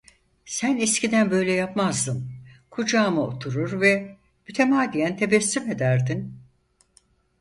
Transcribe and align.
Sen 0.45 0.77
eskiden 0.77 1.31
böyle 1.31 1.51
yapmazdın, 1.51 2.31
kucağıma 2.69 3.21
oturur 3.21 3.81
ve 3.81 4.17
mütemadiyen 4.47 5.17
tebessüm 5.17 5.71
ederdin… 5.71 6.35